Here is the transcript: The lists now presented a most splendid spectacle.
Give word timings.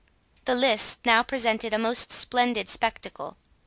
The 0.45 0.55
lists 0.55 0.97
now 1.05 1.21
presented 1.21 1.75
a 1.75 1.77
most 1.77 2.11
splendid 2.11 2.67
spectacle. 2.69 3.37